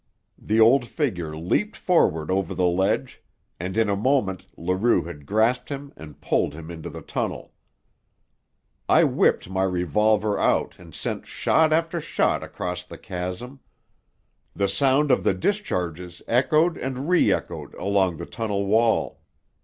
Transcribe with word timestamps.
The 0.39 0.59
old 0.59 0.87
figure 0.87 1.37
leaped 1.37 1.75
forward 1.75 2.31
over 2.31 2.55
the 2.55 2.65
ledge, 2.65 3.21
and 3.59 3.77
in 3.77 3.87
a 3.87 3.95
moment 3.95 4.47
Leroux 4.57 5.03
had 5.03 5.27
grasped 5.27 5.69
him 5.69 5.93
and 5.95 6.19
pulled 6.19 6.55
him 6.55 6.71
into 6.71 6.89
the 6.89 7.03
tunnel. 7.03 7.53
I 8.89 9.03
whipped 9.03 9.47
my 9.47 9.61
revolver 9.61 10.39
out 10.39 10.73
and 10.79 10.95
sent 10.95 11.27
shot 11.27 11.71
after 11.71 12.01
shot 12.01 12.41
across 12.41 12.83
the 12.83 12.97
chasm. 12.97 13.59
The 14.55 14.67
sound 14.67 15.11
of 15.11 15.23
the 15.23 15.35
discharges 15.35 16.23
echoed 16.27 16.77
and 16.77 17.07
re 17.07 17.31
echoed 17.31 17.75
along 17.75 18.17
the 18.17 18.25
tunnel 18.25 18.65
wall. 18.65 19.21